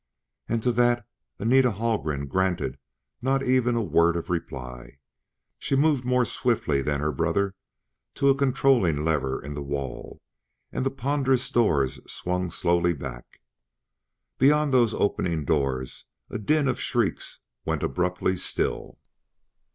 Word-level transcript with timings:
And, 0.49 0.63
to 0.63 0.71
that, 0.71 1.05
Anita 1.37 1.69
Haldgren 1.69 2.25
granted 2.25 2.79
not 3.21 3.43
even 3.43 3.75
a 3.75 3.83
word 3.83 4.15
of 4.15 4.31
reply. 4.31 4.97
She 5.59 5.75
moved 5.75 6.05
more 6.05 6.25
swiftly 6.25 6.81
than 6.81 7.01
her 7.01 7.11
brother 7.11 7.53
to 8.15 8.29
a 8.29 8.35
controlling 8.35 9.05
lever 9.05 9.39
in 9.39 9.53
the 9.53 9.61
wall... 9.61 10.19
and 10.71 10.83
the 10.83 10.89
ponderous 10.89 11.51
doors 11.51 11.99
swung 12.11 12.49
slowly 12.49 12.93
back. 12.93 13.41
Beyond 14.39 14.71
those 14.73 14.95
opening 14.95 15.45
doors 15.45 16.07
a 16.31 16.39
din 16.39 16.67
of 16.67 16.79
shrieks 16.81 17.41
went 17.63 17.83
abruptly 17.83 18.37
still. 18.37 18.97